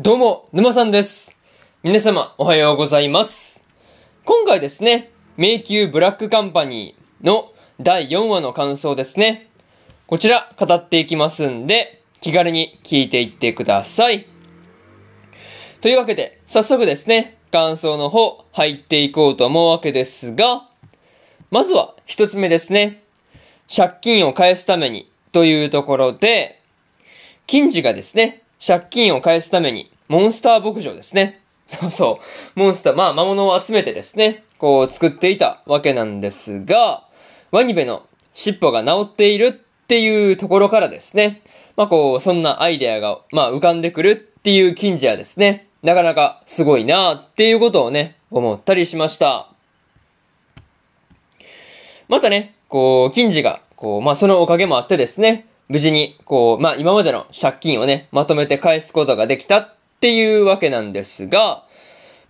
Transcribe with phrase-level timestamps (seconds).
[0.00, 1.34] どうも、沼さんです。
[1.82, 3.60] 皆様、おはようございます。
[4.24, 9.48] 今回ですね、迷宮ブラックカンパニーの第4話の感想ですね。
[10.06, 14.26] こちら、語っていきますんで、気軽に聞いていってください。
[15.80, 20.68] というわけで、早速ですね、感想の方、入っていこうと思うわけですが、
[21.50, 23.02] まずは、一つ目ですね。
[23.68, 26.62] 借金を返すために、というところで、
[27.48, 31.40] 金次がですね、借金を返すために、モンスター牧場ですね。
[31.68, 32.20] そうそ
[32.56, 32.58] う。
[32.58, 37.04] モンスター、まあ、魔物を集めてですね、こう、作っていたわけなんですが、
[37.50, 38.02] ワニベの
[38.34, 41.42] 尻尾が治っているっていうところからですね、
[41.76, 49.48] まあ、こう、そんなアイデアが、まあ、浮かんでくるっていう金次はですね、なかなかすごいなっていうことをね、思ったりしました。
[52.08, 61.64] またね、こう、金次が、こう、まあ、そのおかげもあってですね、無事に、こう、まあ、今までの借金をね、まとめて返すことができたっていうわけなんですが、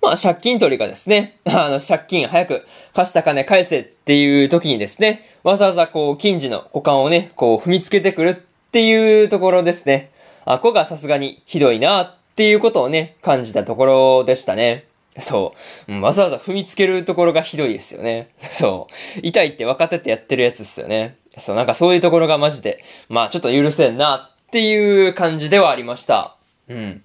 [0.00, 10.10] まあ、借金取りがですね、 あの、借金早く貸した金返せっていう時にですね、わざわざこう、金次の股間をね、こう、踏みつけてくるっていうところですね。
[10.44, 14.84] あ、こがさすがにひどいなっていうことをね、感じたところでしたね。
[15.20, 15.54] そ
[15.88, 16.00] う。
[16.00, 18.28] わざわざ踏みつけるところがひどいですよね。
[18.52, 19.20] そう。
[19.22, 21.16] 痛いって分かっててやってるやつですよね。
[21.40, 26.36] そう、なんかそういうところがマジで、まあちょっと許せんなっていう感じではありました。
[26.68, 27.02] うん。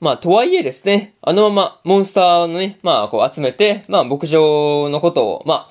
[0.00, 5.70] まあ、とはいえですね、あのままモンスターのね、まあ、こう集めて、まあ、牧場のことを、ま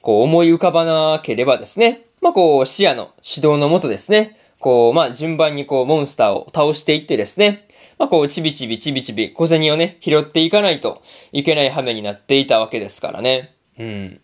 [0.00, 13.54] こう思い浮かばなければですね、まあ、こう、視野の指導のもとですね、こう、まあ、順番にこう、モンスターを倒していってですね、まあ、こう、ちびちびちびちび小銭をね、拾っていかないといけない羽目になっていたわけですからね。
[13.78, 14.20] うん。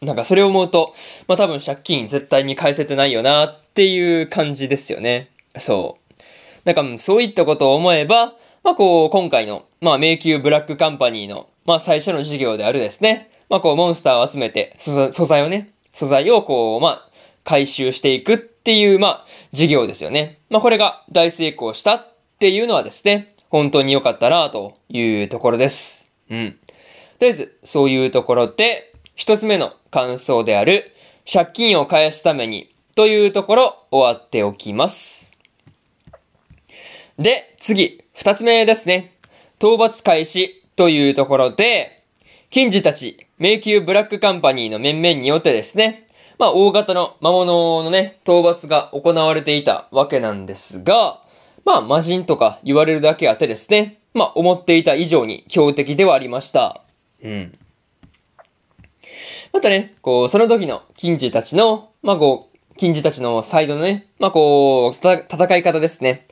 [0.00, 0.94] なんかそれを思うと、
[1.26, 5.30] まあ、多分借金絶対に返せてないよなっていう感じですよね。
[5.58, 6.08] そう。
[6.64, 17.08] なんかうそういったことを思えば、まあこう、今回の、まあ迷宮ブラックカンパニーの、まあ最初の授業であるですね、まあこう、モンスターを集めて、素素材をね、素材をこう、まあ、
[17.44, 20.38] 回収していくっていう、まあ、授業ですよね。
[20.50, 22.06] まあこれが大成功したっ
[22.38, 26.04] ていうのはですね、本当に良かったなというところです。
[26.30, 26.58] うん。
[27.18, 30.94] とりあえず、そういうところで、一つ目の感想である、
[31.30, 35.28] 借金を返すために、というところ、終わっておきます。
[37.18, 39.16] で、次、二つ目ですね。
[39.58, 42.04] 討伐開始というところで、
[42.50, 46.06] 金次たち、迷宮ブラックカンパニーの面々によってですね、
[46.38, 51.20] まあ、大型の魔物のね、討伐が行われていたわけなんですが、
[51.64, 56.82] まあ、魔人とか言われるだけあってですね、まあ、思っていた以上に強敵ではありました。
[57.24, 57.58] うん。
[59.52, 66.26] またね、こう、その時の金次たちの、まあ、こう、金次たちのサイドのね、まあ、こう、戦い方ですね。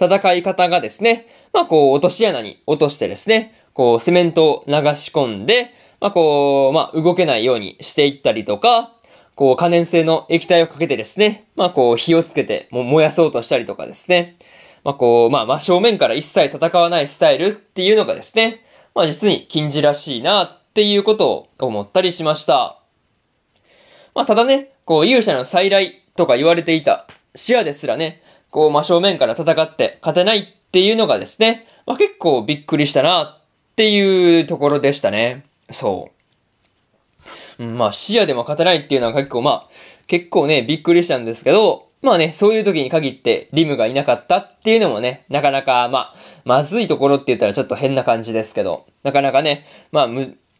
[0.00, 8.92] 戦い方がですね、まあ、こう、落とし穴に落としてですね、こう、セメントを流し込んで、まあ、こう、まあ、動けないようにしていったりとか、
[9.36, 14.36] こう、可燃性の液体をかけてですね、まあ、こう、火をつけて、も燃やそうとしたりとかですね。
[14.84, 22.78] まあ、こう、まあ、真正面から一切戦わないスタイルっていうのがですね、まあ、実に禁じらしいなっていうことを思ったりしました。
[24.14, 33.38] まあ、ただね、こう、勇者の再来とか言われていた視野ですらね、こう、真正面から戦って勝てないっていうのがですね、まあ、結構びっくりしたなっ
[33.76, 35.44] ていうところでしたね。
[35.70, 36.10] そ
[37.58, 37.62] う。
[37.62, 39.68] うん、まあ、視野でも勝てないっていうのは結構まあ、
[40.06, 50.08] 結構ね、びっくりしたんですけど、まあね、そういう時に限ってリムがいなかったっていうのもね、なかなか、まあ、まずいところって言ったらちょっと変な感じですけど、なかなかね、まあ、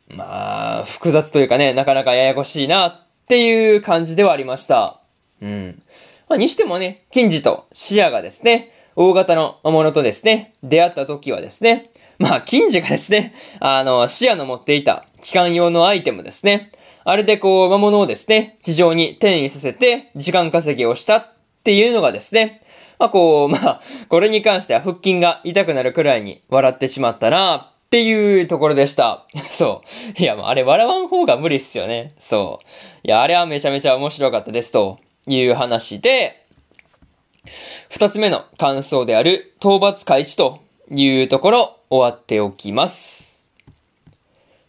[0.09, 5.01] まあ、複雑というかね、なかなかややこしいなっていう感じではありました。
[5.41, 5.83] うん。
[6.29, 16.73] まあ、にしてもね、金次と視野がですね、大型の魔物とですね、出会った時はですね、まあ、金次がですね、あの、視野の持っていた機関用のアイテムですね、
[17.05, 21.33] あれでこう、魔物をですね、地上に転移させて、時間稼ぎをしたっ
[21.65, 22.63] ていうのがですね、
[22.99, 29.27] まあこう、まあ、これに関しては腹筋が痛くなるくらいに笑ってしまったなっていうところでした。
[29.53, 29.83] そ
[30.19, 30.19] う。
[30.23, 32.15] いや、もうあれ笑わん方が無理っすよね。
[32.21, 32.67] そう。
[33.07, 36.47] いや、あれはめちゃめちゃ面白かったですという話で、
[37.91, 40.61] 二つ目の感想である討伐開始と
[40.91, 43.37] いうところ終わっておきます。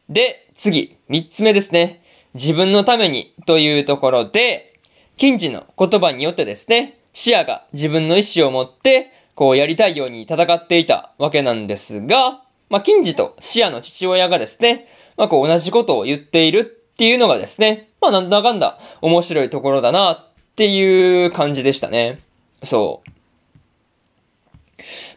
[0.10, 2.02] で、次、三つ目ですね。
[2.34, 4.78] 自分のためにというところで、
[5.16, 12.44] 金次の言葉によってですね、視野が自分の意思を持って、こうやりたいように戦っていたわけなんですが、
[12.74, 16.64] まあ、金次と視野の父親がですね、まあ、こう同じことを言っているっ
[16.96, 22.20] ていうのがですね、まあ、なんだかんだ面白いところだなっていう感じでしたね。
[22.64, 23.10] そう。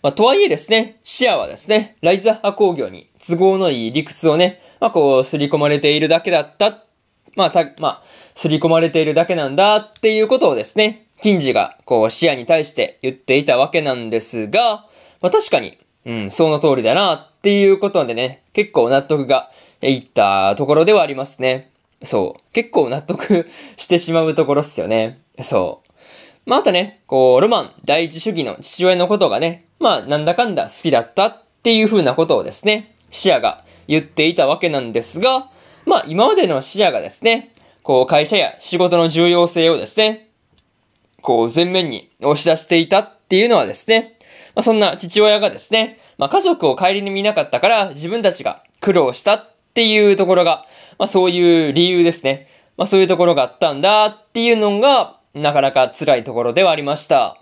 [0.02, 6.84] まあ、とはいえですね、視野はですね、ライザッハ工業に都合のいい理屈をね、まあ、こう、すり込まれているだけだった。
[7.36, 8.02] まあ、た、まあ、
[8.36, 14.84] すり込まれているだけなんだっていうことをですね、金次が、こう、視野に対して言っていたわけなんですが、
[15.22, 21.70] まあ、確かに、うん、その通りだなっていうことでね、結構納得がいったところではありますね。
[22.04, 22.52] そう。
[22.52, 23.46] 結構納得
[23.76, 25.20] してしまうところっすよね。
[25.44, 25.92] そう。
[26.44, 35.48] まあ、あとね、こう、ロマン第一主義の父親のことがね、まあ、なんだかんだ好きだったっていう風なことをですね、視野が言っていたわけなんですが、
[35.84, 37.52] まあ、今までの視野がですね、
[37.84, 40.30] こう、会社や仕事の重要性をですね、
[41.22, 44.18] こう、前面に押し出していたっていうのはですね、
[44.56, 50.64] まあ、そんな父親がですね、まあ、家族を帰りに見なかったから自分たちが苦労したっていうところが、
[50.98, 52.48] まあ、そういう理由ですね。
[52.76, 57.38] まあ、そういうところがあったんだっていうのが、なかなか辛いところではありました。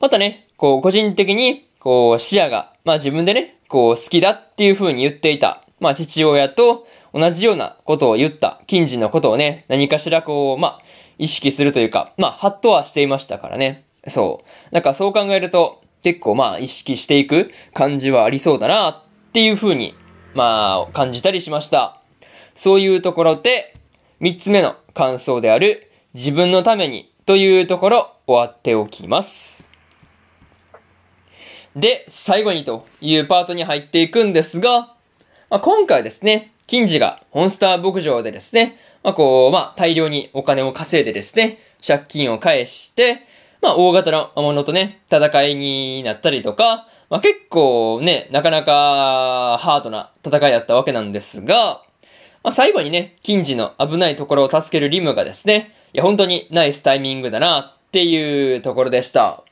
[0.00, 10.82] またね、こう、個人的に、こう、視野が、まあ自分でね、こう、好きだっていう風に言っていた、まあ父親と同じようなことを言った近似のことをね、何かしらこう、まあ、
[11.18, 13.84] 意識するというか、まあ、ハッとはしていましたからね。
[14.08, 14.74] そう。
[14.74, 19.02] なんかそう考えると、結構まあ、意識していく感じはありそうだなっ
[19.32, 19.94] ていう風に、
[20.34, 22.00] まあ、感じたりしました。
[22.56, 23.74] そういうところで、
[24.20, 29.64] 三つ目の感想である、自分のためにというところ終わっておきます。
[31.74, 34.94] で、最後にというパートに入っていくんですが、
[35.48, 43.26] まあ、今回ですね、金次がホンスター牧場でですね、まあ、こう、まあ、大量にお金を稼いでですね、借金を返して、
[43.62, 51.80] まあ、大型の魔物とね、戦いになったりとか、まあ、結構ね、なかなかハードな戦いだったわけなんですが、
[52.42, 59.44] まあ、最後にね、金次の危ないところを助けるリムがですね、いや、本当にナイスタイミングだなっていうところでした。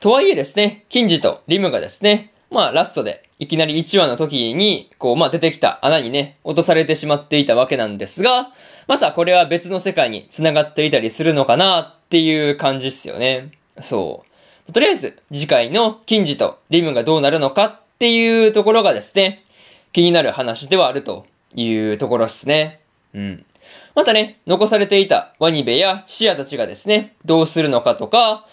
[0.00, 8.48] とはいえですね、金次とリムがですね、まあラストでいきなり1話の時に、こう、まあ出てきた穴にね、落とされてしまっていたわけなんですが、
[8.86, 13.52] またこれは別の世界に繋がっていたりするのかなっていう感じっすよね。
[13.82, 14.24] そ
[14.68, 14.72] う。
[14.72, 19.44] とりあえず、次回の金次とリムがどうなるのかっていうところがですね、
[19.92, 22.80] 気になる話ではあるというところっすね。
[23.14, 23.46] うん。
[23.94, 28.46] またね、残されていたワニベやシアたちがですね、どうするのかとか、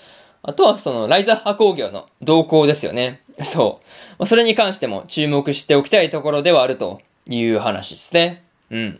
[0.44, 3.22] あとはそのライザッハ工業の動向ですよね。
[3.46, 3.86] そう。
[4.20, 8.44] まそれに関しても注目しておきたいところではあるという話ですね。
[8.72, 9.00] うん。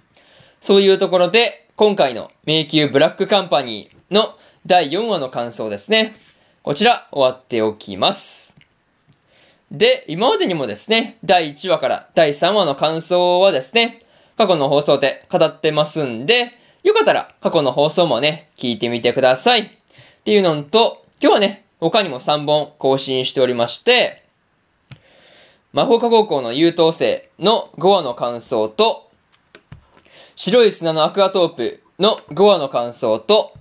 [0.62, 4.36] そういうところで、今回の迷宮ブラックカンパニーの
[4.68, 6.16] 第4話の感想ですね。
[6.62, 8.54] こちら終わっておきます。
[9.72, 14.02] で、今までにもですね、第1話から第3話の感想はですね、
[14.38, 16.52] 過去の放送で語ってますんで、
[16.84, 19.62] よかったら過去の放送もね、聞いてみてください。
[19.62, 19.70] っ
[20.24, 24.26] ていうのと、今日はね、他にも3本更新しておりまして、
[25.72, 29.08] 魔法科高校の優等生の5話の感想と、
[30.36, 33.54] 白い砂のアクアトープの5話の感想と、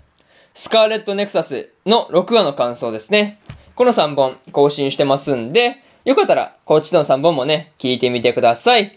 [0.54, 3.38] スカーレットネクサスの6話の感想ですね。
[3.74, 8.84] この3本更新してますんで、よかったらこっちの3本もね、聞いてみてください。
[8.84, 8.90] っ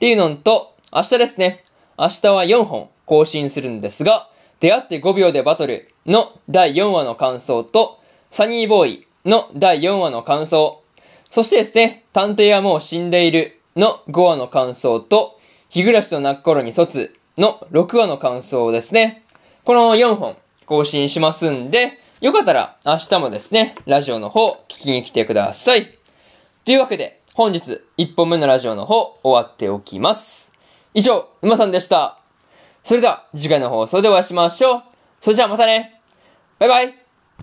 [0.00, 1.64] ていうのと、明日ですね。
[1.98, 4.30] 明日は4本更新するんですが、
[4.60, 8.00] 出会って5秒でバトルの第4話の感想と、
[8.36, 10.82] サニーボーイの第4話の感想、
[11.32, 15.40] そしてですね、探偵はもう死んでいるの5話の感想と、
[15.70, 19.24] 日暮らしと泣く頃に卒の6話の感想ですね。
[19.64, 25.96] この4本更新しますんで、よかったら明日もですね、ラジオの方聞きに来てください。
[26.66, 30.52] というわけで、本日1本目のラジオの方終わっておきます。
[30.92, 32.18] 以上、沼さんでした。
[32.84, 34.82] それでは、次回の放送でお会いしましょう。
[35.22, 36.02] それじゃあまたね。
[36.58, 37.05] バイバイ。